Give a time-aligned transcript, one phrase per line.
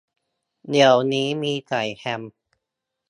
[0.69, 2.21] เดี๋ยวนี้มีใส่แฮม